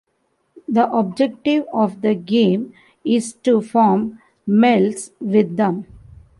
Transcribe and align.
The 0.67 0.91
objective 0.91 1.65
of 1.71 2.01
the 2.01 2.15
game 2.15 2.73
is 3.05 3.33
to 3.43 3.61
form 3.61 4.19
melds 4.49 5.11
with 5.19 5.57
them. 5.57 5.85